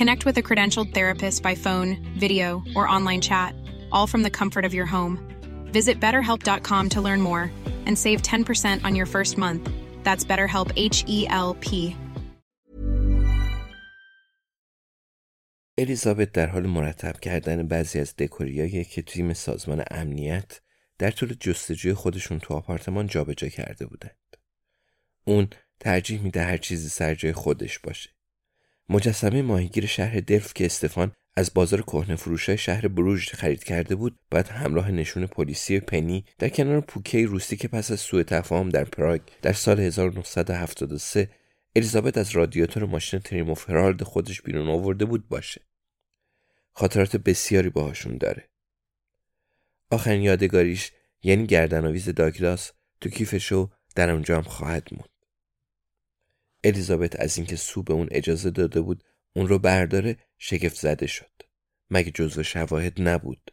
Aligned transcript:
Connect 0.00 0.26
with 0.26 0.36
a 0.36 0.42
credentialed 0.48 0.92
therapist 0.92 1.42
by 1.42 1.54
phone, 1.54 1.90
video, 2.24 2.62
or 2.76 2.86
online 2.96 3.22
chat, 3.22 3.54
all 3.90 4.06
from 4.06 4.22
the 4.26 4.34
comfort 4.40 4.64
of 4.66 4.74
your 4.74 4.88
home. 4.96 5.14
Visit 5.72 5.96
betterhelp.com 6.04 6.84
to 6.94 7.00
learn 7.00 7.20
more 7.30 7.44
and 7.86 7.98
save 8.04 8.20
10% 8.20 8.84
on 8.84 8.94
your 8.94 9.06
first 9.06 9.38
month. 9.38 9.62
That's 10.04 10.24
BetterHelp 10.30 10.68
H 10.76 10.98
E 11.16 11.26
L 11.28 11.54
P. 11.64 11.96
الیزابت 15.78 16.32
در 16.32 16.46
حال 16.46 16.66
مرتب 16.66 17.20
کردن 17.20 17.68
بعضی 17.68 17.98
از 18.00 18.16
دکوریایی 18.16 18.84
که 18.84 19.02
تیم 19.02 19.32
سازمان 19.32 19.84
امنیت 19.90 20.60
در 20.98 21.10
طول 21.10 21.34
جستجوی 21.40 21.94
خودشون 21.94 22.38
تو 22.38 22.54
آپارتمان 22.54 23.06
جابجا 23.06 23.48
کرده 23.48 23.86
بودند. 23.86 24.36
اون 25.24 25.48
ترجیح 25.80 26.22
میده 26.22 26.42
هر 26.42 26.56
چیزی 26.56 26.88
سر 26.88 27.14
جای 27.14 27.32
خودش 27.32 27.78
باشه. 27.78 28.15
مجسمه 28.88 29.42
ماهیگیر 29.42 29.86
شهر 29.86 30.20
دلف 30.20 30.54
که 30.54 30.66
استفان 30.66 31.12
از 31.36 31.54
بازار 31.54 31.82
کهنه 31.82 32.16
فروشای 32.16 32.58
شهر 32.58 32.88
بروژ 32.88 33.28
خرید 33.28 33.64
کرده 33.64 33.94
بود 33.94 34.18
بعد 34.30 34.48
همراه 34.48 34.90
نشون 34.90 35.26
پلیسی 35.26 35.80
پنی 35.80 36.24
در 36.38 36.48
کنار 36.48 36.80
پوکه 36.80 37.26
روسی 37.26 37.56
که 37.56 37.68
پس 37.68 37.90
از 37.90 38.00
سوء 38.00 38.22
تفاهم 38.22 38.68
در 38.68 38.84
پراگ 38.84 39.20
در 39.42 39.52
سال 39.52 39.80
1973 39.80 41.30
الیزابت 41.76 42.18
از 42.18 42.30
رادیاتور 42.30 42.84
ماشین 42.84 43.20
تریموف 43.20 43.70
هرالد 43.70 44.02
خودش 44.02 44.42
بیرون 44.42 44.68
آورده 44.68 45.04
بود 45.04 45.28
باشه. 45.28 45.60
خاطرات 46.72 47.16
بسیاری 47.16 47.70
باهاشون 47.70 48.18
داره. 48.18 48.48
آخرین 49.90 50.22
یادگاریش 50.22 50.92
یعنی 51.22 51.46
گردنآویز 51.46 52.08
داگلاس 52.08 52.72
تو 53.00 53.08
کیفشو 53.08 53.70
در 53.94 54.10
اونجا 54.10 54.36
هم 54.36 54.42
خواهد 54.42 54.88
موند. 54.92 55.15
الیزابت 56.66 57.20
از 57.20 57.36
اینکه 57.36 57.56
سو 57.56 57.82
به 57.82 57.92
اون 57.94 58.08
اجازه 58.10 58.50
داده 58.50 58.80
بود 58.80 59.04
اون 59.36 59.48
رو 59.48 59.58
برداره 59.58 60.16
شگفت 60.38 60.76
زده 60.76 61.06
شد. 61.06 61.42
مگه 61.90 62.10
جزو 62.10 62.42
شواهد 62.42 63.00
نبود؟ 63.00 63.50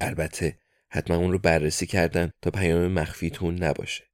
البته 0.00 0.58
حتما 0.88 1.16
اون 1.16 1.32
رو 1.32 1.38
بررسی 1.38 1.86
کردن 1.86 2.32
تا 2.42 2.50
پیام 2.50 2.92
مخفی 2.92 3.30
تو 3.30 3.50
نباشه. 3.50 4.04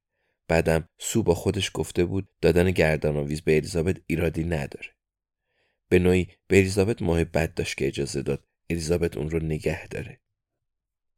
بعدم 0.47 0.89
سو 0.97 1.23
با 1.23 1.35
خودش 1.35 1.71
گفته 1.73 2.05
بود 2.05 2.29
دادن 2.41 2.71
گردن 2.71 3.17
آویز 3.17 3.41
به 3.41 3.55
الیزابت 3.57 3.97
ایرادی 4.07 4.43
نداره. 4.43 4.89
به 5.89 5.99
نوعی 5.99 6.27
به 6.47 6.57
الیزابت 6.57 7.01
محبت 7.01 7.55
داشت 7.55 7.77
که 7.77 7.87
اجازه 7.87 8.21
داد 8.21 8.47
الیزابت 8.69 9.17
اون 9.17 9.29
رو 9.29 9.39
نگه 9.39 9.87
داره. 9.87 10.19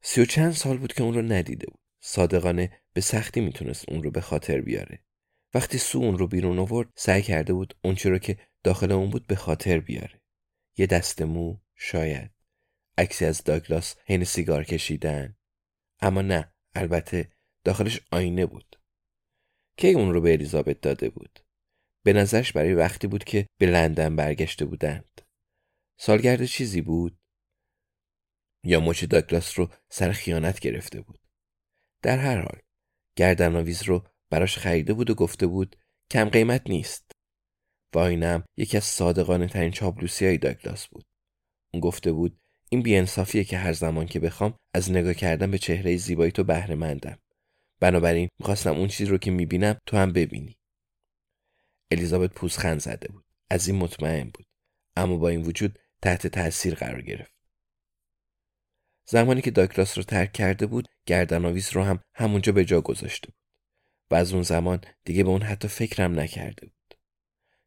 سی 0.02 0.22
و 0.22 0.26
چند 0.26 0.52
سال 0.52 0.78
بود 0.78 0.94
که 0.94 1.04
اون 1.04 1.14
رو 1.14 1.22
ندیده 1.22 1.68
بود. 1.68 1.80
صادقانه 2.00 2.72
به 2.94 3.02
سختی 3.02 3.42
می‌تونست 3.42 3.90
اون 3.90 4.04
رو 4.04 4.12
به 4.12 4.22
خاطر 4.22 4.62
بیاره. 4.62 5.00
وقتی 5.54 5.78
سو 5.78 5.98
اون 5.98 6.18
رو 6.18 6.28
بیرون 6.28 6.60
آورد 6.60 6.90
سعی 6.96 7.22
کرده 7.22 7.54
بود 7.54 7.78
اونچه 7.84 8.10
رو 8.10 8.18
که 8.18 8.38
داخل 8.64 8.92
اون 8.92 9.10
بود 9.10 9.28
به 9.28 9.36
خاطر 9.36 9.80
بیاره. 9.80 10.22
یه 10.78 10.86
دست 10.86 11.22
مو 11.22 11.58
شاید. 11.76 12.32
عکسی 12.98 13.26
از 13.26 13.44
داگلاس 13.44 13.96
حین 14.06 14.24
سیگار 14.24 14.64
کشیدن. 14.64 15.38
اما 16.00 16.22
نه 16.22 16.54
البته 16.76 17.32
داخلش 17.64 18.02
آینه 18.12 18.46
بود. 18.46 18.80
کی 19.78 19.94
اون 19.94 20.14
رو 20.14 20.22
به 20.22 20.34
الیزابت 20.34 20.82
داده 20.82 21.10
بود؟ 21.10 21.40
به 22.04 22.14
نظرش 22.14 22.52
برای 22.52 22.74
وقتی 22.74 23.08
بود 23.08 23.24
که 23.24 23.48
به 23.58 23.66
لندن 23.66 24.16
برگشته 24.16 24.66
بودند. 24.66 25.22
سالگرد 26.00 26.46
چیزی 26.46 26.82
بود؟ 26.82 27.20
یا 28.64 28.80
مچ 28.80 29.04
داگلاس 29.04 29.60
رو 29.60 29.70
سر 29.90 30.12
خیانت 30.12 30.60
گرفته 30.60 31.02
بود؟ 31.02 31.20
در 32.02 32.18
هر 32.18 32.38
حال 32.38 32.60
گردنآویز 33.16 33.84
رو 33.84 34.08
براش 34.30 34.58
خریده 34.58 34.94
بود 34.94 35.10
و 35.10 35.16
گفته 35.16 35.48
بود 35.48 35.76
کم 36.12 36.30
قیمت 36.30 36.70
نیست. 36.70 37.12
و 37.96 38.00
آینم 38.00 38.44
یکی 38.58 38.78
از 38.78 38.84
صادقانه 38.84 39.48
ترین 39.48 39.72
چاپلوسی 39.72 40.26
های 40.26 40.38
داگلاس 40.38 40.88
بود. 40.88 41.06
اون 41.74 41.82
گفته 41.82 42.12
بود 42.12 42.40
این 42.70 42.82
بیانصافیه 42.82 43.44
که 43.44 43.58
هر 43.58 43.74
زمان 43.74 44.06
که 44.06 44.20
بخوام 44.20 44.58
از 44.74 44.92
نگاه 44.92 45.14
کردن 45.14 45.52
به 45.52 45.58
چهره 45.58 45.98
زیبایی 45.98 46.32
تو 46.32 46.44
بهره 46.44 46.76
مندم 46.76 47.20
بنابراین 47.80 48.30
می‌خواستم 48.40 48.76
اون 48.76 48.88
چیزی 48.88 49.10
رو 49.10 49.18
که 49.18 49.32
می‌بینم 49.32 49.78
تو 49.86 49.98
هم 49.98 50.14
ببینی. 50.14 50.58
الیزابت 51.92 52.34
پوزخند 52.34 52.80
زده 52.80 53.08
بود. 53.08 53.26
از 53.50 53.68
این 53.68 53.78
مطمئن 53.78 54.30
بود. 54.30 54.46
اما 54.96 55.18
با 55.18 55.30
این 55.30 55.42
وجود 55.42 55.80
تحت 56.02 56.28
تاثیر 56.28 56.76
قرار 56.76 57.02
گرفت. 57.02 57.34
زمانی 59.10 59.42
که 59.42 59.52
داگلاس 59.52 59.98
رو 59.98 60.04
ترک 60.04 60.34
کرده 60.34 60.66
بود 60.66 60.88
گردنآویز 61.06 61.70
رو 61.74 61.84
هم 61.84 62.00
همونجا 62.14 62.52
به 62.52 62.66
جا 62.66 62.82
گذاشته 62.82 63.28
بود. 63.28 63.47
و 64.12 64.16
از 64.16 64.34
اون 64.34 64.44
زمان 64.44 64.82
دیگه 65.04 65.24
به 65.24 65.30
اون 65.30 65.42
حتی 65.42 65.68
فکرم 65.68 66.20
نکرده 66.20 66.66
بود. 66.66 67.00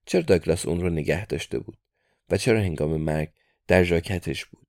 چرا 0.07 0.21
داگلاس 0.21 0.67
اون 0.67 0.81
رو 0.81 0.91
نگه 0.91 1.27
داشته 1.27 1.59
بود؟ 1.59 1.79
و 2.29 2.37
چرا 2.37 2.61
هنگام 2.61 2.97
مرگ 2.97 3.33
در 3.67 3.83
ژاکتش 3.83 4.45
بود؟ 4.45 4.67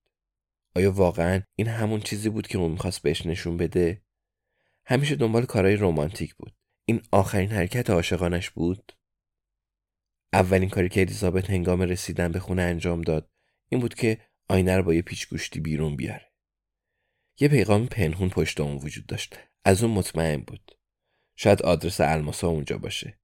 آیا 0.75 0.91
واقعا 0.91 1.41
این 1.55 1.67
همون 1.67 1.99
چیزی 1.99 2.29
بود 2.29 2.47
که 2.47 2.57
اون 2.57 2.71
می‌خواست 2.71 3.01
بهش 3.01 3.25
نشون 3.25 3.57
بده؟ 3.57 4.01
همیشه 4.85 5.15
دنبال 5.15 5.45
کارهای 5.45 5.75
رمانتیک 5.75 6.35
بود. 6.35 6.55
این 6.85 7.01
آخرین 7.11 7.49
حرکت 7.49 7.89
عاشقانش 7.89 8.49
بود؟ 8.49 8.91
اولین 10.33 10.69
کاری 10.69 10.89
که 10.89 11.01
الیزابت 11.01 11.49
هنگام 11.49 11.81
رسیدن 11.81 12.31
به 12.31 12.39
خونه 12.39 12.61
انجام 12.61 13.01
داد 13.01 13.29
این 13.69 13.81
بود 13.81 13.93
که 13.93 14.17
آینه 14.49 14.77
رو 14.77 14.83
با 14.83 14.93
یه 14.93 15.01
پیچ 15.01 15.29
گوشتی 15.29 15.59
بیرون 15.59 15.95
بیاره. 15.95 16.31
یه 17.39 17.47
پیغام 17.47 17.87
پنهون 17.87 18.29
پشت 18.29 18.59
اون 18.59 18.77
وجود 18.77 19.05
داشت. 19.05 19.39
از 19.65 19.83
اون 19.83 19.93
مطمئن 19.93 20.37
بود. 20.37 20.77
شاید 21.43 21.61
آدرس 21.61 22.01
الماسا 22.01 22.47
اونجا 22.47 22.77
باشه. 22.77 23.19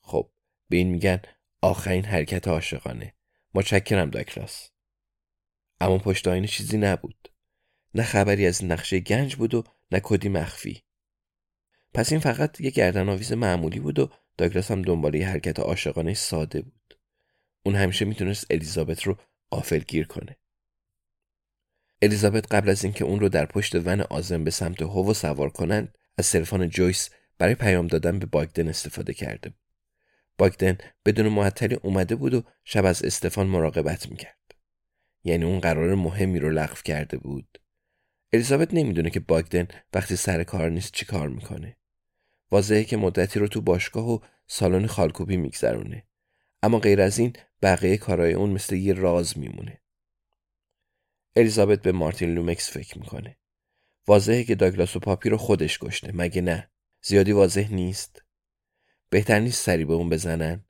خب 0.00 0.30
به 0.68 0.76
این 0.76 0.88
میگن 0.88 1.22
آخرین 1.62 2.04
حرکت 2.04 2.48
عاشقانه. 2.48 3.14
متشکرم 3.54 4.10
داکلاس. 4.10 4.70
اما 5.80 5.98
پشت 5.98 6.28
آینه 6.28 6.46
چیزی 6.46 6.78
نبود. 6.78 7.32
نه 7.94 8.02
خبری 8.02 8.46
از 8.46 8.64
نقشه 8.64 9.00
گنج 9.00 9.36
بود 9.36 9.54
و 9.54 9.64
نه 9.92 10.00
کدی 10.04 10.28
مخفی. 10.28 10.82
پس 11.94 12.12
این 12.12 12.20
فقط 12.20 12.60
یه 12.60 12.70
گردن 12.70 13.08
آویز 13.08 13.32
معمولی 13.32 13.80
بود 13.80 13.98
و 13.98 14.10
داگلاس 14.36 14.70
هم 14.70 14.82
دنبال 14.82 15.14
یه 15.14 15.28
حرکت 15.28 15.60
عاشقانه 15.60 16.14
ساده 16.14 16.62
بود. 16.62 16.98
اون 17.62 17.76
همیشه 17.76 18.04
می‌تونست 18.04 18.46
الیزابت 18.50 19.02
رو 19.02 19.18
گیر 19.88 20.06
کنه. 20.06 20.36
الیزابت 22.02 22.54
قبل 22.54 22.70
از 22.70 22.84
اینکه 22.84 23.04
اون 23.04 23.20
رو 23.20 23.28
در 23.28 23.46
پشت 23.46 23.74
ون 23.74 24.00
آزم 24.00 24.44
به 24.44 24.50
سمت 24.50 24.82
هوو 24.82 25.14
سوار 25.14 25.50
کنند 25.50 25.98
از 26.18 26.32
تلفن 26.32 26.68
جویس 26.68 27.10
برای 27.40 27.54
پیام 27.54 27.86
دادن 27.86 28.18
به 28.18 28.26
باگدن 28.26 28.68
استفاده 28.68 29.14
کرده 29.14 29.48
بود. 29.48 29.60
باگدن 30.38 30.78
بدون 31.04 31.28
معطلی 31.28 31.74
اومده 31.74 32.14
بود 32.14 32.34
و 32.34 32.42
شب 32.64 32.84
از 32.84 33.02
استفان 33.02 33.46
مراقبت 33.46 34.10
می‌کرد. 34.10 34.54
یعنی 35.24 35.44
اون 35.44 35.60
قرار 35.60 35.94
مهمی 35.94 36.38
رو 36.38 36.50
لغو 36.50 36.74
کرده 36.84 37.16
بود. 37.16 37.58
الیزابت 38.32 38.74
نمی‌دونه 38.74 39.10
که 39.10 39.20
باگدن 39.20 39.68
وقتی 39.94 40.16
سر 40.16 40.44
کار 40.44 40.70
نیست 40.70 40.92
چی 40.92 41.04
کار 41.04 41.28
می‌کنه. 41.28 41.76
واضحه 42.50 42.84
که 42.84 42.96
مدتی 42.96 43.38
رو 43.38 43.48
تو 43.48 43.60
باشگاه 43.60 44.10
و 44.10 44.18
سالن 44.46 44.86
خالکوبی 44.86 45.36
میگذرونه 45.36 46.06
اما 46.62 46.78
غیر 46.78 47.00
از 47.00 47.18
این 47.18 47.32
بقیه 47.62 47.96
کارهای 47.96 48.32
اون 48.32 48.50
مثل 48.50 48.76
یه 48.76 48.92
راز 48.92 49.38
میمونه 49.38 49.80
الیزابت 51.36 51.82
به 51.82 51.92
مارتین 51.92 52.34
لومکس 52.34 52.70
فکر 52.70 52.98
می‌کنه 52.98 53.36
واضحه 54.06 54.44
که 54.44 54.54
داگلاس 54.54 54.96
و 54.96 55.00
پاپی 55.00 55.28
رو 55.28 55.36
خودش 55.36 55.78
کشته 55.78 56.12
مگه 56.14 56.42
نه 56.42 56.70
زیادی 57.02 57.32
واضح 57.32 57.72
نیست 57.72 58.22
بهتر 59.10 59.38
نیست 59.38 59.64
سری 59.64 59.84
به 59.84 59.92
اون 59.92 60.08
بزنن 60.08 60.64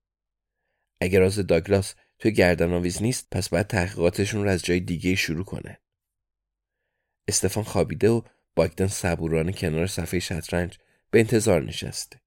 اگر 1.01 1.21
راز 1.21 1.39
داگلاس 1.39 1.95
توی 2.19 2.33
گردن 2.33 2.73
آویز 2.73 3.03
نیست 3.03 3.29
پس 3.31 3.49
باید 3.49 3.67
تحقیقاتشون 3.67 4.45
رو 4.45 4.51
از 4.51 4.63
جای 4.63 4.81
دیگه 4.81 5.15
شروع 5.15 5.45
کنه. 5.45 5.81
استفان 7.29 7.65
خوابیده 7.65 8.09
و 8.09 8.23
باگدن 8.57 8.87
صبورانه 8.87 9.53
کنار 9.53 9.87
صفحه 9.87 10.21
شطرنج 10.21 10.79
به 11.11 11.21
انتظار 11.21 11.63
نشسته. 11.63 12.21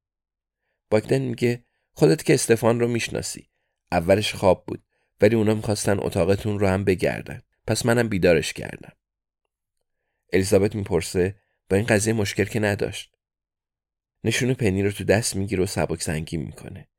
باگدن 0.89 1.21
میگه 1.21 1.65
خودت 1.91 2.23
که 2.23 2.33
استفان 2.33 2.79
رو 2.79 2.87
می‌شناسی. 2.87 3.49
اولش 3.91 4.35
خواب 4.35 4.65
بود 4.65 4.83
ولی 5.21 5.35
اونا 5.35 5.53
می‌خواستن 5.53 5.99
اتاقتون 5.99 6.59
رو 6.59 6.67
هم 6.67 6.83
بگردن. 6.83 7.41
پس 7.67 7.85
منم 7.85 8.09
بیدارش 8.09 8.53
کردم. 8.53 8.93
الیزابت 10.33 10.75
می‌پرسه 10.75 11.35
با 11.69 11.77
این 11.77 11.85
قضیه 11.85 12.13
مشکل 12.13 12.45
که 12.45 12.59
نداشت. 12.59 13.12
نشون 14.23 14.53
پنی 14.53 14.83
رو 14.83 14.91
تو 14.91 15.03
دست 15.03 15.35
می‌گیره 15.35 15.63
و 15.63 15.65
سبک 15.65 16.01
سنگین 16.01 16.41
می‌کنه. 16.41 16.89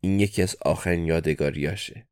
این 0.00 0.20
یکی 0.20 0.42
از 0.42 0.56
آخرین 0.60 1.04
یادگاریاشه. 1.04 2.08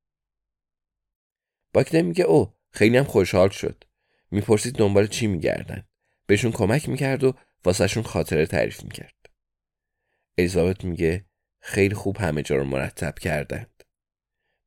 باکده 1.73 2.03
میگه 2.03 2.25
او 2.25 2.55
خیلی 2.71 2.97
هم 2.97 3.05
خوشحال 3.05 3.49
شد. 3.49 3.85
می‌پرسید 4.31 4.75
دنبال 4.75 5.07
چی 5.07 5.27
میگردن. 5.27 5.89
بهشون 6.27 6.53
کمک 6.53 6.89
می‌کرد 6.89 7.25
و 7.25 7.35
واسهشون 7.65 8.03
خاطره 8.03 8.47
تعریف 8.47 8.85
می‌کرد. 8.85 9.31
الیزابت 10.39 10.85
میگه 10.85 11.27
خیلی 11.61 11.95
خوب 11.95 12.17
همه 12.17 12.43
جا 12.43 12.57
رو 12.57 12.65
مرتب 12.65 13.19
کردند. 13.19 13.85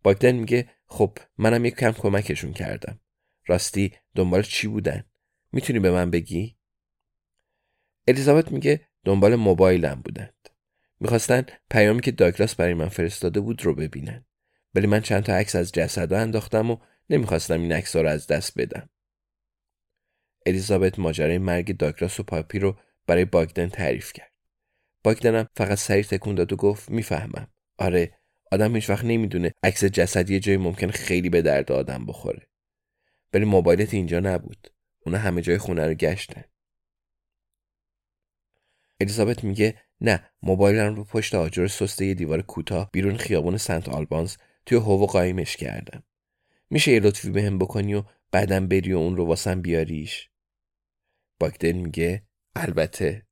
باکدن 0.04 0.32
میگه 0.32 0.70
خب 0.86 1.18
منم 1.38 1.66
یک 1.66 1.76
کم 1.76 1.92
کمکشون 1.92 2.54
کردم. 2.54 3.00
راستی 3.48 3.94
دنبال 4.16 4.44
چی 4.44 4.68
بودن؟ 4.68 5.04
می‌تونی 5.52 5.80
به 5.80 5.92
من 5.92 6.12
بگی؟ 6.12 6.58
الیزابت 8.08 8.52
میگه 8.52 8.88
دنبال 9.06 9.36
موبایلم 9.36 10.02
بودند. 10.06 10.50
می‌خواستن 11.00 11.46
پیامی 11.72 12.02
که 12.02 12.12
داگلاس 12.12 12.56
برای 12.56 12.74
من 12.74 12.90
فرستاده 12.90 13.40
بود 13.40 13.66
رو 13.66 13.76
ببینن. 13.76 14.26
ولی 14.76 14.88
من 14.88 15.02
چند 15.02 15.24
تا 15.24 15.34
عکس 15.34 15.56
از 15.56 15.72
جسدا 15.72 16.20
انداختم 16.20 16.72
و 16.72 16.78
نمی‌خواستم 17.10 17.62
این 17.62 17.72
عکس 17.72 17.96
رو 17.96 18.08
از 18.08 18.28
دست 18.28 18.60
بدم. 18.60 18.90
الیزابت 20.46 21.00
ماجرای 21.00 21.38
مرگ 21.38 21.78
داگلاس 21.78 22.20
و 22.20 22.24
پاپی 22.24 22.60
رو 22.60 22.78
برای 23.08 23.26
باگدن 23.26 23.70
تعریف 23.70 24.14
کرد. 24.14 24.32
باگدنم 25.04 25.48
فقط 25.56 25.78
سری 25.78 26.04
تکون 26.04 26.36
داد 26.36 26.54
و 26.54 26.56
گفت 26.56 26.90
می‌فهمم. 26.90 27.48
آره 27.78 28.14
آدم 28.52 28.76
هیچ 28.76 28.90
وقت 28.90 29.06
نمی‌دونه 29.06 29.52
عکس 29.64 29.86
جسدی 29.86 30.34
یه 30.34 30.40
جایی 30.40 30.58
ممکن 30.58 30.88
خیلی 30.88 31.30
به 31.30 31.42
درد 31.42 31.72
آدم 31.72 32.06
بخوره. 32.06 32.48
ولی 33.34 33.46
موبایلت 33.46 33.94
اینجا 33.94 34.20
نبود. 34.20 34.72
اونا 35.06 35.18
همه 35.18 35.42
جای 35.42 35.58
خونه 35.58 35.88
رو 35.88 35.94
گشتن. 35.94 36.44
الیزابت 39.00 39.44
میگه 39.44 39.82
نه 40.02 40.30
موبایلم 40.42 40.96
رو 40.96 41.04
پشت 41.04 41.36
آجر 41.36 41.68
سسته 41.68 42.06
یه 42.06 42.14
دیوار 42.14 42.42
کوتاه 42.42 42.90
بیرون 42.92 43.18
خیابون 43.18 43.58
سنت 43.58 43.90
آلبانز 43.90 44.36
توی 44.66 44.78
هوو 44.78 45.06
قایمش 45.06 45.58
کردم. 45.58 46.04
میشه 46.70 46.92
یه 46.92 47.00
لطفی 47.00 47.30
به 47.30 47.44
هم 47.44 47.58
بکنی 47.58 47.94
و 47.94 48.04
بعدم 48.32 48.68
بری 48.68 48.94
و 48.94 48.98
اون 48.98 49.18
رو 49.18 49.26
واسم 49.26 49.62
بیاریش؟ 49.62 50.30
باگدن 51.40 51.72
میگه 51.72 52.24
البته. 52.56 53.26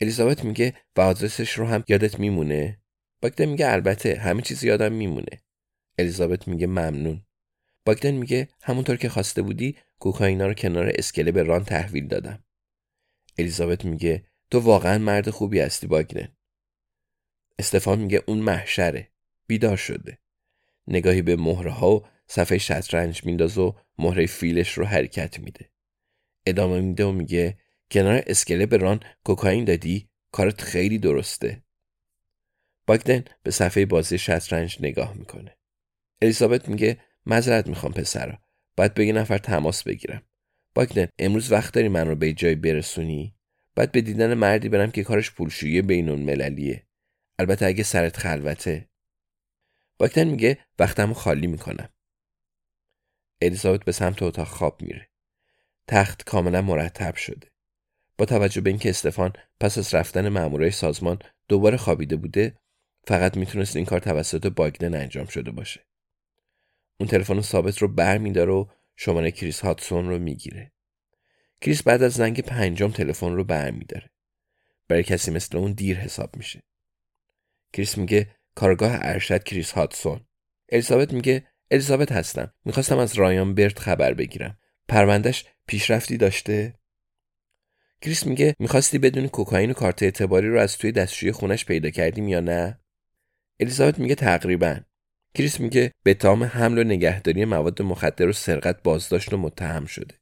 الیزابت 0.00 0.44
میگه 0.44 0.74
و 0.96 1.00
آدرسش 1.00 1.52
رو 1.52 1.66
هم 1.66 1.84
یادت 1.88 2.18
میمونه؟ 2.18 2.80
باگدن 3.22 3.44
میگه 3.44 3.72
البته 3.72 4.14
همه 4.14 4.42
چیز 4.42 4.64
یادم 4.64 4.92
میمونه. 4.92 5.42
الیزابت 5.98 6.48
میگه 6.48 6.66
ممنون. 6.66 7.26
باگدن 7.84 8.10
میگه 8.10 8.48
همونطور 8.62 8.96
که 8.96 9.08
خواسته 9.08 9.42
بودی 9.42 9.76
کوکائینا 9.98 10.46
رو 10.46 10.54
کنار 10.54 10.92
اسکله 10.94 11.32
به 11.32 11.42
ران 11.42 11.64
تحویل 11.64 12.08
دادم. 12.08 12.44
الیزابت 13.38 13.84
میگه 13.84 14.24
تو 14.50 14.60
واقعا 14.60 14.98
مرد 14.98 15.30
خوبی 15.30 15.60
هستی 15.60 15.86
باگدن 15.86 16.28
استفان 17.58 17.98
میگه 17.98 18.22
اون 18.26 18.38
محشره. 18.38 19.08
بیدار 19.46 19.76
شده. 19.76 20.18
نگاهی 20.88 21.22
به 21.22 21.36
مهره 21.36 21.70
ها 21.70 21.96
و 21.96 22.06
صفحه 22.26 22.58
شطرنج 22.58 23.24
میندازه 23.24 23.60
و 23.60 23.72
مهره 23.98 24.26
فیلش 24.26 24.72
رو 24.72 24.84
حرکت 24.84 25.38
میده. 25.38 25.70
ادامه 26.46 26.80
میده 26.80 27.04
و 27.04 27.12
میگه 27.12 27.58
کنار 27.90 28.22
اسکله 28.26 28.66
به 28.66 28.76
ران 28.76 29.00
کوکائین 29.24 29.64
دادی؟ 29.64 30.08
کارت 30.32 30.60
خیلی 30.60 30.98
درسته. 30.98 31.62
باگدن 32.86 33.24
به 33.42 33.50
صفحه 33.50 33.86
بازی 33.86 34.18
شطرنج 34.18 34.76
نگاه 34.80 35.14
می‌کنه. 35.14 35.56
الیزابت 36.22 36.68
میگه 36.68 37.00
مذرت 37.26 37.66
می‌خوام 37.66 37.92
پسرا. 37.92 38.38
باید 38.76 38.94
به 38.94 39.06
یه 39.06 39.12
نفر 39.12 39.38
تماس 39.38 39.82
بگیرم. 39.82 40.22
باگدن 40.78 41.08
امروز 41.18 41.52
وقت 41.52 41.74
داری 41.74 41.88
من 41.88 42.08
رو 42.08 42.14
به 42.14 42.32
جای 42.32 42.54
برسونی؟ 42.54 43.34
باید 43.76 43.92
به 43.92 44.00
دیدن 44.00 44.34
مردی 44.34 44.68
برم 44.68 44.90
که 44.90 45.04
کارش 45.04 45.30
پولشویی 45.30 45.82
بینون 45.82 46.22
مللیه 46.22 46.86
البته 47.38 47.66
اگه 47.66 47.82
سرت 47.82 48.16
خلوته. 48.16 48.88
باگدن 49.98 50.28
میگه 50.28 50.58
وقتمو 50.78 51.14
خالی 51.14 51.46
می‌کنم. 51.46 51.88
الیزابت 53.42 53.84
به 53.84 53.92
سمت 53.92 54.22
اتاق 54.22 54.46
خواب 54.46 54.82
میره. 54.82 55.08
تخت 55.88 56.24
کاملا 56.24 56.62
مرتب 56.62 57.16
شده. 57.16 57.48
با 58.18 58.24
توجه 58.24 58.60
به 58.60 58.70
اینکه 58.70 58.90
استفان 58.90 59.32
پس 59.60 59.78
از 59.78 59.94
رفتن 59.94 60.28
مامورای 60.28 60.70
سازمان 60.70 61.18
دوباره 61.48 61.76
خوابیده 61.76 62.16
بوده 62.16 62.56
فقط 63.06 63.36
می‌تونست 63.36 63.76
این 63.76 63.84
کار 63.84 64.00
توسط 64.00 64.46
باگدن 64.46 64.94
انجام 64.94 65.26
شده 65.26 65.50
باشه. 65.50 65.86
اون 67.00 67.08
تلفن 67.08 67.40
ثابت 67.40 67.78
رو 67.78 67.88
بر 67.88 68.18
میداره 68.18 68.52
و 68.52 68.66
شماره 69.00 69.30
کریس 69.30 69.60
هاتسون 69.60 70.08
رو 70.08 70.18
می‌گیره. 70.18 70.72
کریس 71.60 71.82
بعد 71.82 72.02
از 72.02 72.12
زنگ 72.12 72.40
پنجم 72.40 72.90
تلفن 72.90 73.32
رو 73.32 73.44
بر 73.44 73.70
میداره 73.70 74.10
برای 74.88 75.02
کسی 75.02 75.30
مثل 75.30 75.56
اون 75.56 75.72
دیر 75.72 75.98
حساب 75.98 76.36
میشه. 76.36 76.62
کریس 77.72 77.98
میگه 77.98 78.30
کارآگاه 78.54 78.98
ارشد 79.00 79.42
کریس 79.42 79.72
هاتسون 79.72 80.20
الیزابت 80.68 81.12
میگه 81.12 81.46
الیزابت 81.70 82.12
هستم. 82.12 82.52
می‌خواستم 82.64 82.98
از 82.98 83.14
رایان 83.14 83.54
برت 83.54 83.78
خبر 83.78 84.14
بگیرم. 84.14 84.58
پروندهش 84.88 85.44
پیشرفتی 85.66 86.16
داشته؟ 86.16 86.74
کریس 88.02 88.26
میگه 88.26 88.54
می‌خواستی 88.58 88.98
بدونی 88.98 89.28
کوکائین 89.28 89.70
و 89.70 89.74
کارت 89.74 90.02
اعتباری 90.02 90.48
رو 90.48 90.60
از 90.60 90.78
توی 90.78 90.92
دستشوی 90.92 91.32
خونش 91.32 91.64
پیدا 91.64 91.90
کردیم 91.90 92.28
یا 92.28 92.40
نه؟ 92.40 92.80
الیزابت 93.60 93.98
میگه 93.98 94.14
تقریبا. 94.14 94.80
کریس 95.38 95.60
میگه 95.60 95.92
به 96.02 96.14
تام 96.14 96.44
حمل 96.44 96.78
و 96.78 96.84
نگهداری 96.84 97.44
مواد 97.44 97.82
مخدر 97.82 98.28
و 98.28 98.32
سرقت 98.32 98.82
بازداشت 98.82 99.32
و 99.32 99.36
متهم 99.36 99.86
شده. 99.86 100.14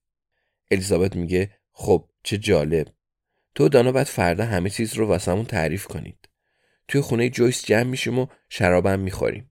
الیزابت 0.70 1.16
میگه 1.16 1.58
خب 1.73 2.11
چه 2.23 2.38
جالب. 2.38 2.87
تو 3.54 3.68
دانا 3.68 3.92
بعد 3.92 4.06
فردا 4.06 4.44
همه 4.44 4.70
چیز 4.70 4.94
رو 4.94 5.06
واسمون 5.06 5.44
تعریف 5.44 5.87
کنید. 5.87 6.28
توی 6.88 7.00
خونه 7.00 7.28
جویس 7.28 7.64
جمع 7.64 7.82
میشیم 7.82 8.18
و 8.18 8.26
شرابم 8.49 9.00
می‌خوریم. 9.00 9.50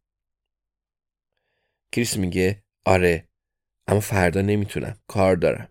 کریس 1.91 2.17
میگه 2.17 2.63
آره 2.85 3.27
اما 3.87 3.99
فردا 3.99 4.41
نمی‌تونم 4.41 4.99
کار 5.07 5.35
دارم. 5.35 5.69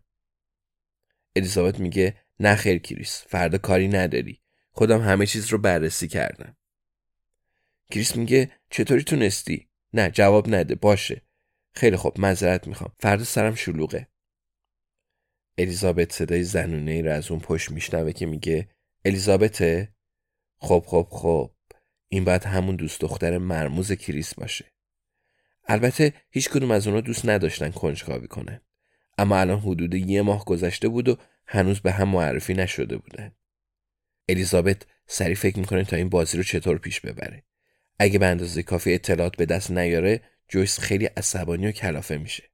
الیزابت 1.36 1.80
میگه 1.80 2.16
نه 2.40 2.54
خیر 2.54 2.78
کریس 2.78 3.24
فردا 3.28 3.58
کاری 3.58 3.88
نداری. 3.88 4.40
خودم 4.70 5.00
همه 5.00 5.26
چیز 5.26 5.46
رو 5.46 5.58
بررسی 5.58 6.08
کردم. 6.08 6.56
کریس 7.90 8.16
میگه 8.16 8.52
چطوری 8.70 9.02
تونستی؟ 9.02 9.73
نه 9.94 10.10
جواب 10.10 10.54
نده 10.54 10.74
باشه. 10.74 11.22
خیلی 11.74 11.96
خوب 11.96 12.20
معذرت 12.20 12.66
می‌خوام. 12.66 12.92
فردا 13.00 13.24
سرم 13.24 13.54
شلوغه. 13.54 14.08
الیزابت 15.58 16.12
صدای 16.12 16.44
زنونه 16.44 16.90
ای 16.90 17.02
رو 17.02 17.12
از 17.12 17.30
اون 17.30 17.40
پشت 17.40 17.70
میشنوه 17.70 18.12
که 18.12 18.26
میگه 18.26 18.68
الیزابته؟ 19.04 19.94
خب 20.56 20.84
خب 20.86 21.06
خب. 21.10 21.50
این 22.08 22.24
باید 22.24 22.44
همون 22.44 22.76
دوست 22.76 23.00
دختر 23.00 23.38
مرموز 23.38 23.92
کریس 23.92 24.34
باشه. 24.34 24.64
البته 25.64 26.12
هیچ 26.30 26.48
کدوم 26.50 26.70
از 26.70 26.86
اونا 26.86 27.00
دوست 27.00 27.28
نداشتن 27.28 27.70
کنجکاوی 27.70 28.28
کنن. 28.28 28.60
اما 29.18 29.38
الان 29.38 29.58
حدود 29.58 29.94
یه 29.94 30.22
ماه 30.22 30.44
گذشته 30.44 30.88
بود 30.88 31.08
و 31.08 31.16
هنوز 31.46 31.80
به 31.80 31.92
هم 31.92 32.08
معرفی 32.08 32.54
نشده 32.54 32.96
بودن. 32.96 33.32
الیزابت 34.28 34.86
سریع 35.06 35.34
فکر 35.34 35.58
می‌کنه 35.58 35.84
تا 35.84 35.96
این 35.96 36.08
بازی 36.08 36.36
رو 36.36 36.42
چطور 36.42 36.78
پیش 36.78 37.00
ببره. 37.00 37.44
اگه 37.98 38.18
به 38.18 38.26
اندازه 38.26 38.62
کافی 38.62 38.94
اطلاعات 38.94 39.36
به 39.36 39.46
دست 39.46 39.70
نیاره 39.70 40.20
جویس 40.48 40.78
خیلی 40.78 41.06
عصبانی 41.06 41.66
و 41.66 41.72
کلافه 41.72 42.16
میشه. 42.16 42.50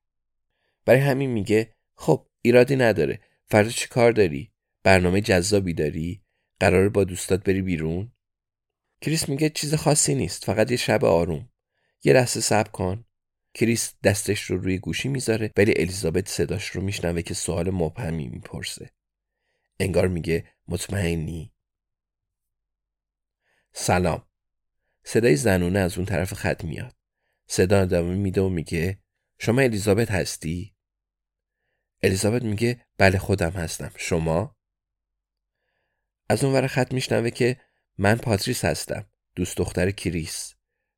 برای 0.85 1.01
همین 1.01 1.31
میگه 1.31 1.75
خب 1.95 2.27
ایرادی 2.43 2.77
نداره. 2.77 3.21
فردا 3.47 3.71
چی 3.71 3.89
کار 3.89 4.13
داری؟ 4.13 4.53
برنامه 4.83 5.21
جذابی 5.21 5.75
داری؟ 5.75 6.23
قراره 6.61 6.89
با 6.89 7.05
دوستات 7.05 7.45
بری 7.45 7.63
بیرون؟ 7.63 8.13
کریس 9.01 9.29
میگه 9.29 9.51
چیز 9.51 9.75
خاصی 9.75 10.15
نیست. 10.15 10.45
فقط 10.45 10.71
یه 10.71 10.77
شب 10.77 11.05
آروم. 11.05 11.49
یه 12.05 12.13
لحظه 12.13 12.41
صبر 12.41 12.71
کن. 12.71 13.05
کریس 13.55 13.95
دستش 14.05 14.43
رو 14.43 14.57
روی 14.57 14.79
گوشی 14.79 15.09
می‌ذاره 15.09 15.53
ولی 15.57 15.75
الیزابت 15.77 16.29
صداش 16.29 16.69
رو 16.69 16.83
میشنوه 16.83 17.23
که 17.23 17.35
سوال 17.35 17.71
مبهمی 17.71 18.29
می‌پرسه. 18.29 18.91
انگار 19.81 20.09
میگه 20.09 20.45
مطمئنی؟ 20.69 21.53
سلام. 23.73 24.30
صدای 25.05 25.37
زنونه 25.37 25.79
از 25.79 25.97
اون 25.97 26.07
طرف 26.07 26.35
خط 26.35 26.65
میاد. 26.65 26.97
صدا 27.47 27.83
ادامه 27.83 28.15
میده 28.15 28.41
و 28.41 28.49
میگه 28.49 29.03
شما 29.39 29.61
الیزابت 29.61 30.11
هستی؟ 30.11 30.75
الیزابت 32.03 32.43
میگه 32.43 32.87
بله 32.99 33.19
خودم 33.19 33.51
هستم. 33.51 33.93
شما؟ 33.97 34.57
از 36.29 36.45
اون 36.45 36.55
ور 36.55 36.67
خط 36.67 36.93
میشنوه 36.93 37.31
که 37.31 37.61
من 37.99 38.17
پاتریس 38.17 38.65
هستم 38.65 39.07
دوست 39.35 39.57
دختر 39.57 39.91
کریس. 39.91 40.55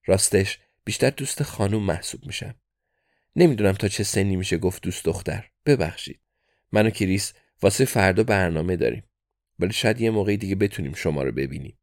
راستش 0.06 0.59
بیشتر 0.85 1.11
دوست 1.11 1.42
خانوم 1.42 1.82
محسوب 1.82 2.26
میشم. 2.26 2.54
نمی‌دونم 3.37 3.73
تا 3.73 3.88
چه 3.88 4.04
سنی 4.04 4.37
میشه 4.37 4.59
گفت 4.59 4.82
دوست 4.82 5.04
دختر. 5.04 5.50
ببخشید. 5.66 6.21
من 6.73 6.87
و 6.87 6.90
کریس 6.90 7.32
واسه 7.62 7.85
فردا 7.85 8.23
برنامه 8.25 8.76
داریم. 8.76 9.04
ولی 9.59 9.73
شاید 9.73 10.00
یه 10.00 10.11
موقعی 10.11 10.37
دیگه 10.37 10.54
بتونیم 10.54 10.94
شما 10.94 11.23
رو 11.23 11.32
ببینیم. 11.32 11.78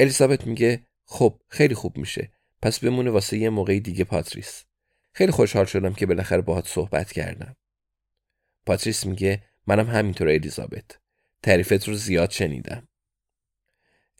الیزابت 0.00 0.46
میگه 0.46 0.86
خب 1.04 1.40
خیلی 1.48 1.74
خوب 1.74 1.96
میشه. 1.96 2.32
پس 2.62 2.78
بمونه 2.78 3.10
واسه 3.10 3.38
یه 3.38 3.50
موقعی 3.50 3.80
دیگه 3.80 4.04
پاتریس. 4.04 4.64
خیلی 5.12 5.32
خوشحال 5.32 5.64
شدم 5.64 5.94
که 5.94 6.06
بالاخره 6.06 6.40
باهات 6.40 6.68
صحبت 6.68 7.12
کردم. 7.12 7.56
پاتریس 8.66 9.06
میگه 9.06 9.42
منم 9.66 9.90
همینطور 9.90 10.28
الیزابت. 10.28 10.98
تعریفت 11.42 11.88
رو 11.88 11.94
زیاد 11.94 12.30
شنیدم. 12.30 12.88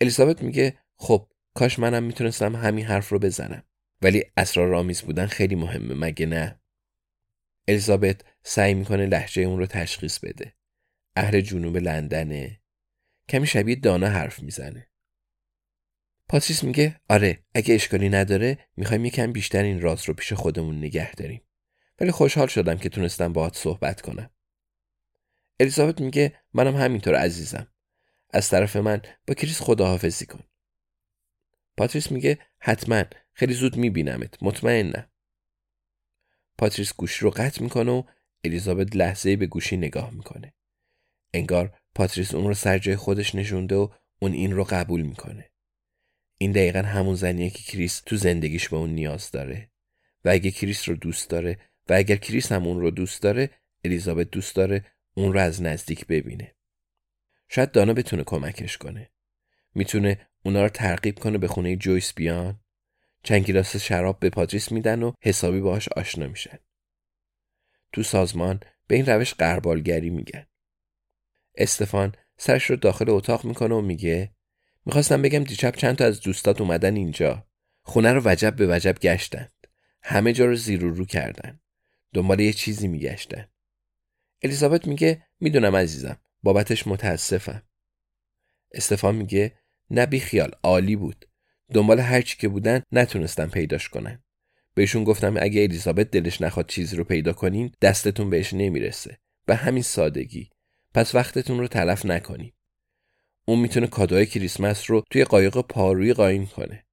الیزابت 0.00 0.42
میگه 0.42 0.78
خب 0.96 1.28
کاش 1.54 1.78
منم 1.78 2.02
می‌تونستم 2.02 2.56
همین 2.56 2.84
حرف 2.84 3.08
رو 3.08 3.18
بزنم. 3.18 3.62
ولی 4.02 4.24
اسرارآمیز 4.36 5.02
بودن 5.02 5.26
خیلی 5.26 5.54
مهمه 5.54 5.94
مگه 5.94 6.26
نه؟ 6.26 6.60
الیزابت 7.68 8.20
سعی 8.42 8.74
می‌کنه 8.74 9.06
لحجه 9.06 9.42
اون 9.42 9.58
رو 9.58 9.66
تشخیص 9.66 10.18
بده. 10.18 10.54
اهل 11.16 11.40
جنوب 11.40 11.76
لندنه. 11.76 12.60
کمی 13.28 13.46
شبیه 13.46 13.76
دانا 13.76 14.08
حرف 14.08 14.42
می‌زنه. 14.42 14.88
پاتریس 16.32 16.64
میگه 16.64 17.00
آره 17.08 17.44
اگه 17.54 17.74
اشکالی 17.74 18.08
نداره 18.08 18.58
می‌خوایم 18.76 19.04
یکم 19.04 19.32
بیشتر 19.32 19.62
این 19.62 19.80
راز 19.80 20.08
رو 20.08 20.14
پیش 20.14 20.32
خودمون 20.32 20.78
نگه 20.78 21.14
داریم. 21.14 21.42
ولی 22.00 22.10
خوشحال 22.10 22.46
شدم 22.46 22.78
که 22.78 22.88
تونستم 22.88 23.32
باهات 23.32 23.56
صحبت 23.56 24.00
کنم. 24.00 24.30
الیزابت 25.60 26.00
میگه 26.00 26.40
منم 26.54 26.76
همینطور 26.76 27.14
عزیزم. 27.14 27.66
از 28.30 28.48
طرف 28.48 28.76
من 28.76 29.02
با 29.26 29.34
کریس 29.34 29.60
خداحافظی 29.60 30.26
کن. 30.26 30.44
پاتریس 31.76 32.12
میگه 32.12 32.38
حتما. 32.58 33.04
خیلی 33.32 33.54
زود 33.54 33.76
میبینمت. 33.76 34.42
مطمئنم. 34.42 35.08
پاتریس 36.58 36.92
گوشی 36.94 37.24
رو 37.24 37.30
قطع 37.30 37.62
می‌کنه 37.62 37.92
و 37.92 38.02
الیزابت 38.44 38.96
لحظه‌ای 38.96 39.37
به 39.36 39.46
گوشی 39.46 39.76
نگاه 39.76 40.10
می‌کنه. 40.10 40.54
انگار 41.34 41.78
پاتریس 41.94 42.34
اون 42.34 42.46
رو 42.46 42.54
سر 42.54 42.78
جای 42.78 42.96
خودش 42.96 43.34
نشونده 43.34 43.74
و 43.74 43.88
اون 44.20 44.32
این 44.32 44.52
رو 44.52 44.64
قبول 44.64 45.02
می‌کنه. 45.02 45.51
این 46.42 46.52
دقیقا 46.52 46.82
همون 46.82 47.14
زنیه 47.14 47.50
که 47.50 47.62
کریس 47.62 48.00
تو 48.06 48.16
زندگیش 48.16 48.68
به 48.68 48.76
اون 48.76 48.90
نیاز 48.90 49.30
داره. 49.30 49.70
و 50.25 50.28
اگه 50.28 50.50
کریس 50.50 50.88
رو 50.88 50.94
دوست 50.94 51.30
داره 51.30 51.58
و 51.88 51.92
اگر 51.92 52.16
کریس 52.16 52.52
هم 52.52 52.66
اون 52.66 52.80
رو 52.80 52.90
دوست 52.90 53.22
داره 53.22 53.50
الیزابت 53.84 54.30
دوست 54.30 54.56
داره 54.56 54.84
اون 55.14 55.32
رو 55.32 55.40
از 55.40 55.62
نزدیک 55.62 56.06
ببینه. 56.06 56.54
شاید 57.49 57.72
دانا 57.72 57.92
بتونه 57.92 58.25
کمکش 58.25 58.78
کنه. 58.78 59.11
می‌تونه 59.75 60.28
اونا 60.44 60.62
رو 60.62 60.68
ترغیب 60.68 61.18
کنه 61.18 61.38
به 61.38 61.49
خونه 61.49 61.76
جویس 61.76 62.14
بیان. 62.14 62.61
چند 63.22 63.44
گیلاس 63.44 63.76
شراب 63.76 64.20
به 64.20 64.30
پاتریس 64.30 64.72
میدن 64.72 65.02
و 65.02 65.12
حسابی 65.20 65.61
باهاش 65.61 65.88
آشنا 65.88 66.26
میشن. 66.26 66.58
تو 67.92 68.02
سازمان 68.02 68.61
به 68.87 68.94
این 68.96 69.06
روش 69.06 69.34
قربالگری 69.34 70.11
میگن. 70.11 70.46
استفان 71.54 72.14
سرش 72.37 72.64
رو 72.64 72.76
داخل 72.76 73.11
اتاق 73.11 73.44
می‌کنه 73.44 73.75
و 73.75 73.80
میگه 73.80 74.32
می‌خواستم 74.86 75.22
بگم 75.22 75.44
دیشب 75.44 75.76
چند 75.76 75.96
تا 75.96 76.04
از 76.04 76.20
دوستات 76.20 76.60
اومدن 76.60 76.96
اینجا. 76.96 77.46
خونه 77.82 78.12
رو 78.12 78.22
وجب 78.24 78.56
به 78.56 78.76
وجب 78.76 78.98
گشتند. 78.98 79.52
همه 80.02 80.32
جا 80.32 80.46
رو 80.46 80.56
زیر 80.56 80.84
و 80.84 80.90
رو 80.94 81.04
کردن. 81.04 81.60
دنبال 82.14 82.40
یه 82.40 82.52
چیزی 82.52 82.88
میگشتن. 82.88 83.48
الیزابت 84.42 84.86
میگه 84.86 85.26
می‌دونم 85.40 85.76
عزیزم 85.76 86.16
بابتش 86.42 86.86
متاسفم. 86.86 87.62
استفان 88.72 89.14
میگه 89.14 89.52
نه 89.90 90.06
بی 90.06 90.20
خیال 90.20 90.50
عالی 90.62 90.96
بود. 90.96 91.28
دنبال 91.74 92.00
هر 92.00 92.22
چی 92.22 92.36
که 92.36 92.48
بودن 92.48 92.82
نتونستم 92.92 93.48
پیداش 93.48 93.88
کنن. 93.88 94.22
بهشون 94.74 95.04
گفتم 95.04 95.36
اگه 95.40 95.62
الیزابت 95.62 96.10
دلش 96.10 96.40
نخواد 96.40 96.66
چیزی 96.66 96.96
رو 96.96 97.04
پیدا 97.04 97.32
کنین 97.32 97.72
دستتون 97.80 98.30
بهش 98.30 98.52
نمی‌رسه. 98.52 99.18
به 99.46 99.54
همین 99.56 99.82
سادگی. 99.82 100.50
پس 100.94 101.14
وقتتون 101.14 101.58
رو 101.58 101.68
تلف 101.68 102.06
نکنین. 102.06 102.52
اون 103.44 103.58
می‌تونه 103.58 103.87
کادوهای 103.87 104.26
کریسمس 104.26 104.90
رو 104.90 105.02
توی 105.11 105.25
قایق 105.25 105.61
پارویی 105.61 106.12
قایم 106.12 106.46
کنه. 106.46 106.84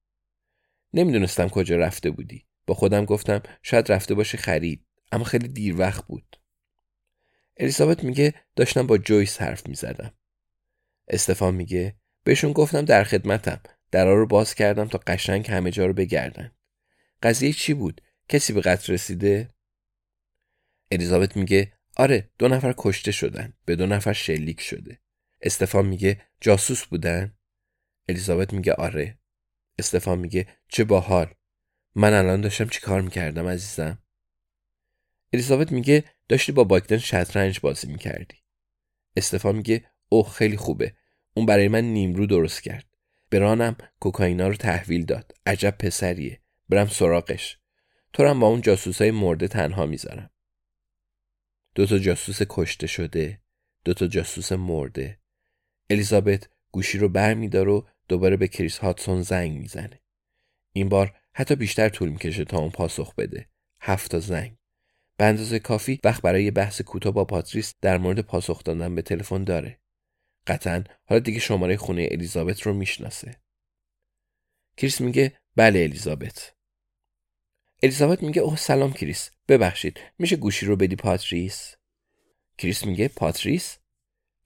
نمی‌دونستم 0.92 1.48
کجا 1.48 1.76
رفته 1.76 2.10
بودی. 2.10 2.46
با 2.66 2.74
خودم 2.74 3.04
گفتم 3.04 3.42
شاید 3.62 3.92
رفته 3.92 4.14
باشه 4.14 4.38
خرید 4.38 4.86
اما 5.12 5.24
خیلی 5.24 5.48
دیر 5.48 5.76
وقت 5.78 6.06
بود. 6.06 6.36
الیزابت 7.56 8.04
میگه 8.04 8.34
داشتم 8.56 8.86
با 8.86 8.98
جویس 8.98 9.42
حرف 9.42 9.66
می‌زدم. 9.66 10.14
استفان 11.08 11.54
میگه 11.54 11.96
بهشون 12.24 12.52
گفتم 12.52 12.84
در 12.84 13.04
خدمتم. 13.04 13.60
درا 13.90 14.14
رو 14.14 14.26
باز 14.26 14.54
کردم 14.54 14.88
تا 14.88 15.00
قشنگ 15.06 15.50
همه 15.50 15.70
جا 15.70 15.86
رو 15.86 15.92
بگردن. 15.92 16.52
قضیه 17.22 17.52
چی 17.52 17.74
بود؟ 17.74 18.00
کسی 18.28 18.52
به 18.52 18.60
قتل 18.60 18.92
رسیده؟ 18.92 19.48
الیزابت 20.90 21.36
میگه 21.36 21.72
آره 21.96 22.30
دو 22.38 22.48
نفر 22.48 22.74
کشته 22.78 23.12
شدن. 23.12 23.52
به 23.64 23.76
دو 23.76 23.86
نفر 23.86 24.12
شلیک 24.12 24.60
شده. 24.60 25.00
استفان 25.42 25.86
میگه 25.86 26.22
جاسوس 26.40 26.84
بودن؟ 26.84 27.38
الیزابت 28.08 28.52
میگه 28.52 28.74
آره. 28.74 29.18
استفان 29.78 30.18
میگه 30.18 30.46
چه 30.68 30.84
باحال. 30.84 31.34
من 31.94 32.12
الان 32.12 32.40
داشتم 32.40 32.68
چی 32.68 32.80
کار 32.80 33.00
می‌کردم 33.00 33.46
عزیزم؟ 33.46 33.98
الیزابت 35.32 35.72
میگه 35.72 36.04
داشتی 36.28 36.52
با 36.52 36.64
باگدن 36.64 36.98
شطرنج 36.98 37.60
بازی 37.60 37.92
می‌کردی. 37.92 38.36
استفان 39.16 39.56
میگه 39.56 39.90
اوه 40.08 40.30
خیلی 40.30 40.56
خوبه. 40.56 40.94
اون 41.34 41.46
برای 41.46 41.68
من 41.68 41.84
نیمرو 41.84 42.26
درست 42.26 42.62
کرد. 42.62 42.86
برانم 43.30 43.76
کوکائینا 44.00 44.48
رو 44.48 44.54
تحویل 44.54 45.04
داد. 45.04 45.34
عجب 45.46 45.70
پسریه. 45.78 46.40
برم 46.68 46.88
سراغش. 46.88 47.58
تو 48.12 48.34
با 48.34 48.46
اون 48.46 48.60
جاسوسای 48.60 49.10
مرده 49.10 49.48
تنها 49.48 49.86
می‌ذارم. 49.86 50.30
دو 51.74 51.86
تا 51.86 51.98
جاسوس 51.98 52.38
کشته 52.48 52.86
شده. 52.86 53.40
دو 53.84 53.94
تا 53.94 54.06
جاسوس 54.06 54.52
مرده. 54.52 55.19
الیزابت 55.90 56.48
گوشی 56.70 56.98
رو 56.98 57.08
بر 57.08 57.34
میدار 57.34 57.68
و 57.68 57.86
دوباره 58.08 58.36
به 58.36 58.48
کریس 58.48 58.78
هاتسون 58.78 59.22
زنگ 59.22 59.58
می‌زنه. 59.58 60.00
این 60.72 60.88
بار 60.88 61.16
حتی 61.32 61.54
بیشتر 61.54 61.88
طول 61.88 62.08
می‌کشه 62.08 62.44
تا 62.44 62.58
اون 62.58 62.70
پاسخ 62.70 63.14
بده. 63.14 63.48
هفت 63.80 64.18
زنگ. 64.18 64.56
به 65.16 65.24
اندازه 65.24 65.58
کافی 65.58 66.00
وقت 66.04 66.22
برای 66.22 66.50
بحث 66.50 66.80
کوتاه 66.80 67.12
با 67.12 67.24
پاتریس 67.24 67.74
در 67.80 67.98
مورد 67.98 68.20
پاسخ 68.20 68.64
دادن 68.64 68.94
به 68.94 69.02
تلفن 69.02 69.44
داره. 69.44 69.80
قطعا 70.46 70.84
حالا 71.04 71.18
دیگه 71.18 71.40
شماره 71.40 71.76
خونه 71.76 72.08
الیزابت 72.10 72.62
رو 72.62 72.74
می‌شناسه. 72.74 73.36
کریس 74.76 75.00
میگه 75.00 75.38
بله 75.56 75.78
الیزابت. 75.78 76.54
الیزابت 77.82 78.22
میگه 78.22 78.42
اوه 78.42 78.56
سلام 78.56 78.92
کریس. 78.92 79.30
ببخشید 79.48 80.00
میشه 80.18 80.36
گوشی 80.36 80.66
رو 80.66 80.76
بدی 80.76 80.96
پاتریس؟ 80.96 81.76
کریس 82.58 82.86
میگه 82.86 83.08
پاتریس؟ 83.08 83.78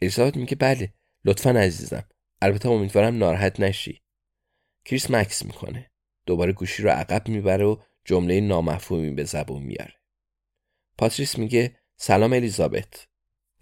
الیزابت 0.02 0.36
میگه 0.36 0.56
بله. 0.56 0.92
لطفا 1.24 1.50
عزیزم. 1.50 2.04
البته 2.42 2.68
امیدوارم 2.68 3.18
ناراحت 3.18 3.60
نشی. 3.60 4.02
کریس 4.84 5.10
مکث 5.10 5.44
می‌کنه. 5.44 5.90
دوباره 6.26 6.52
گوشی 6.52 6.82
رو 6.82 6.90
عقب 6.90 7.28
می‌بره 7.28 7.64
و 7.64 7.76
جمله 8.04 8.40
نامفهومی 8.40 9.10
به 9.10 9.24
زبون 9.24 9.62
میاره 9.62 9.94
پاتریس 10.98 11.38
میگه 11.38 11.76
سلام 11.96 12.32
الیزابت. 12.32 13.06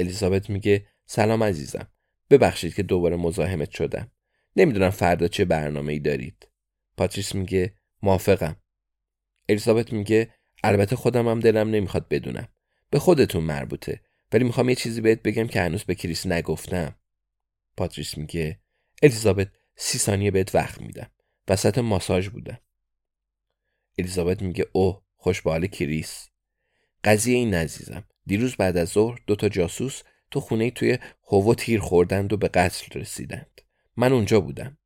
الیزابت 0.01 0.51
میگه 0.51 0.87
سلام 1.07 1.43
عزیزم. 1.43 1.89
ببخشید 2.31 2.75
که 2.75 2.83
دوباره 2.83 3.17
مزاحمت 3.17 3.71
شدم. 3.71 4.11
نمی‌دونم 4.57 4.91
فردا 4.91 5.29
چه 5.29 5.45
برنامه 5.45 5.93
ای 5.93 5.99
دارید. 5.99 6.49
پاتریس 6.97 7.35
میگه 7.35 7.75
موافقم. 8.03 8.57
الیزابت 9.49 9.93
میگه 9.93 10.35
البته 10.65 10.97
خودم 10.97 11.29
هم 11.29 11.41
دلم 11.41 11.71
نمی‌خواد 11.71 12.09
بدونم. 12.09 12.49
به 12.91 12.99
خودتون 12.99 13.45
مربوطه. 13.45 14.01
ولی 14.33 14.45
می‌خوام 14.45 14.69
یه 14.69 14.75
چیزی 14.75 15.01
بهت 15.01 15.23
بگم 15.23 15.47
که 15.47 15.61
هنوز 15.61 15.85
به 15.85 15.95
کریس 15.95 16.27
نگفتم. 16.27 16.95
پاتریس 17.77 18.19
میگه 18.19 18.61
الیزابت 19.03 19.49
سی 19.77 19.99
ثانیه 19.99 20.31
بهت 20.31 20.55
وقت 20.55 20.81
میدم. 20.81 21.11
وسط 21.49 21.79
ماساژ 21.79 22.29
بودم 22.29 22.59
الیزابت 23.99 24.43
میگه 24.43 24.67
اوه 24.73 25.03
خوش 25.17 25.43
به 25.43 25.56
حال 25.56 25.69
کریس. 25.69 26.29
قضیه 27.05 27.37
اینه 27.37 27.55
عزیزم 27.55 28.05
دیروز 28.27 28.57
بعد 28.57 28.77
از 28.77 28.89
ظهر 28.89 29.21
دو 29.27 29.37
تا 29.37 29.49
جاسوس 29.49 30.03
تو 30.31 30.41
خونه 30.41 30.71
توی 30.71 30.99
هوو 31.29 31.55
تیر 31.55 31.81
خوردند 31.81 32.33
و 32.33 32.37
به 32.37 32.49
قتل 32.49 33.01
رسیدند. 33.01 33.61
من 33.97 34.13
اونجا 34.13 34.41
بودم. 34.41 34.79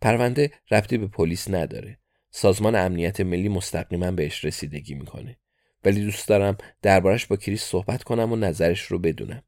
پرونده 0.00 0.52
ربطی 0.70 0.98
به 0.98 1.06
پلیس 1.06 1.50
نداره. 1.50 1.98
سازمان 2.30 2.74
امنیت 2.74 3.20
ملی 3.20 3.48
مستقیما 3.48 4.10
بهش 4.10 4.44
رسیدگی 4.44 4.94
می‌کنه. 4.94 5.36
ولی 5.84 6.04
دوست 6.04 6.28
دارم 6.28 6.56
دربارش 6.82 7.26
با 7.26 7.36
کریس 7.36 7.62
صحبت 7.62 8.02
کنم 8.02 8.32
و 8.32 8.36
نظرش 8.36 8.82
رو 8.82 8.98
بدونم. 8.98 9.42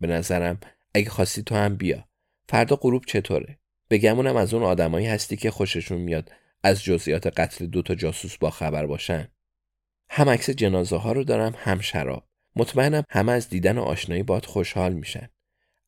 به 0.00 0.06
نظرم 0.06 0.60
اگه 0.94 1.10
خواستی 1.10 1.42
تو 1.42 1.54
هم 1.54 1.76
بیا. 1.76 2.08
فردا 2.50 2.76
غروب 2.76 3.04
چطوره؟ 3.04 3.58
بگمونم 3.90 4.36
از 4.36 4.54
اون 4.54 4.62
آدمایی 4.62 5.06
هستی 5.06 5.36
که 5.36 5.50
خوششون 5.50 6.00
میاد 6.00 6.32
از 6.62 6.84
جزئیات 6.84 7.26
قتل 7.26 7.66
دو 7.66 7.82
تا 7.82 7.94
جاسوس 7.94 8.36
با 8.36 8.50
خبر 8.50 8.86
باشن. 8.86 9.28
هم 10.10 10.28
عکس 10.28 10.50
جنازه 10.50 10.96
ها 10.96 11.12
رو 11.12 11.24
دارم 11.24 11.54
هم 11.56 11.80
شراب. 11.80 12.28
مطمئنم 12.56 13.04
همه 13.10 13.32
از 13.32 13.48
دیدن 13.48 13.78
و 13.78 13.82
آشنایی 13.82 14.22
باد 14.22 14.44
خوشحال 14.44 14.92
میشن. 14.92 15.28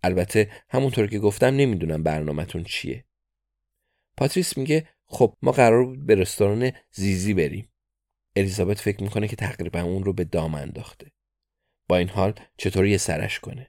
البته 0.02 0.50
همونطور 0.68 1.06
که 1.06 1.18
گفتم 1.18 1.46
نمی‌دونم 1.46 2.02
برنامهتون 2.02 2.64
چیه. 2.64 3.04
پاتریس 4.16 4.58
میگه 4.58 4.88
خب 5.06 5.36
ما 5.42 5.52
قرار 5.52 5.84
بود 5.84 6.06
به 6.06 6.14
رستوران 6.14 6.72
زیزی 6.90 7.34
بریم. 7.34 7.68
الیزابت 8.36 8.80
فکر 8.80 9.02
می‌کنه 9.02 9.28
که 9.28 9.36
تقریبا 9.36 9.80
اون 9.80 10.04
رو 10.04 10.12
به 10.12 10.24
دام 10.24 10.54
انداخته. 10.54 11.12
با 11.88 11.96
این 11.96 12.08
حال 12.08 12.34
چطور 12.56 12.86
یه 12.86 12.96
سرش 12.96 13.40
کنه؟ 13.40 13.68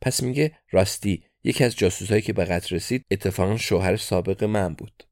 پس 0.00 0.22
میگه 0.22 0.58
راستی 0.70 1.24
یکی 1.46 1.64
از 1.64 1.76
جاسوسایی 1.76 2.22
که 2.22 2.32
به 2.32 2.44
قتل 2.44 2.76
رسید 2.76 3.04
اتفاقا 3.10 3.56
شوهر 3.56 3.96
سابق 3.96 4.44
من 4.44 4.74
بود. 4.74 5.08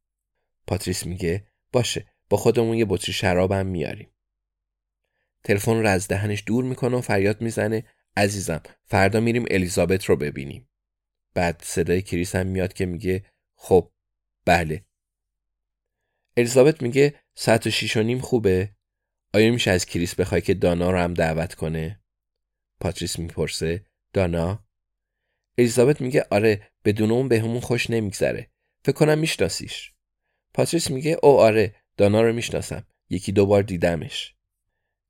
پاتریس 0.66 1.06
میگه 1.06 1.46
باشه 1.72 2.06
با 2.30 2.36
خودمون 2.36 2.76
یه 2.76 2.84
بطری 2.88 3.12
شرابم 3.12 3.66
میاریم. 3.66 4.10
تلفن 5.44 5.80
رو 5.80 5.88
از 5.88 6.08
دهنش 6.08 6.42
دور 6.46 6.64
می‌کنه 6.64 6.96
و 6.96 7.00
فریاد 7.00 7.40
می‌زنه 7.40 7.84
عزیزم 8.16 8.62
فردا 8.84 9.20
میریم 9.20 9.44
الیزابت 9.50 10.04
رو 10.04 10.16
ببینیم. 10.16 10.68
بعد 11.34 11.62
صدای 11.64 12.02
کریس 12.02 12.36
هم 12.36 12.46
میاد 12.46 12.72
که 12.72 12.86
میگه 12.86 13.24
خب 13.54 13.92
بله. 14.44 14.84
الیزابت 16.36 16.82
میگه 16.82 17.14
ساعت 17.34 17.66
و 17.66 17.70
شیش 17.70 17.96
و 17.96 18.02
نیم 18.02 18.18
خوبه. 18.18 18.76
آیا 19.34 19.52
میشه 19.52 19.70
از 19.70 19.86
کریس 19.86 20.14
بخوای 20.14 20.40
که 20.40 20.54
دانا 20.54 20.90
رو 20.90 20.98
هم 20.98 21.14
دعوت 21.14 21.54
کنه؟ 21.54 22.00
پاتریس 22.80 23.18
می‌پرسه 23.18 23.86
دانا؟ 24.12 24.63
الیزابت 25.58 26.00
میگه 26.00 26.26
آره 26.30 26.70
بدون 26.84 27.10
اون 27.10 27.28
بهمون 27.28 27.60
خوش 27.60 27.90
نمیگذره. 27.90 28.50
فکر 28.84 28.96
کنم 28.96 29.18
میشناسیش. 29.18 29.92
پاتریس 30.54 30.90
میگه 30.90 31.16
او 31.22 31.40
آره 31.40 31.74
دانا 31.96 32.22
رو 32.22 32.32
می‌شناسم. 32.32 32.86
یکی 33.10 33.32
دو 33.32 33.46
بار 33.46 33.62
دیدمش. 33.62 34.34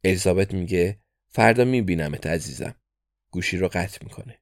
الیزابت 0.05 0.55
میگه 0.55 1.01
فردا 1.29 1.65
میبینمت 1.65 2.27
عزیزم. 2.27 2.75
گوشی 3.31 3.59
رو 3.59 3.69
قطع 3.69 3.99
می‌کنه. 4.05 4.41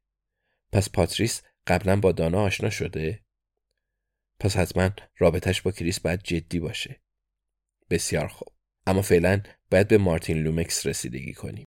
پس 0.73 0.91
پاتریس 0.91 1.43
قبلا 1.67 1.97
با 1.97 2.13
دانا 2.13 2.43
آشنا 2.43 2.71
شده؟ 2.71 3.23
پس 4.41 4.57
حتما 4.57 4.91
رابطش 5.19 5.63
با 5.63 5.73
کریس 5.73 6.01
باید 6.01 6.23
جدی 6.23 6.61
باشه. 6.61 7.01
بسیار 7.91 8.29
خوب. 8.29 8.49
اما 8.87 9.03
فعلا 9.03 9.43
باید 9.71 9.89
به 9.89 9.99
مارتین 9.99 10.39
لومکس 10.39 10.87
رسیدگی 10.87 11.33
کنیم. 11.33 11.67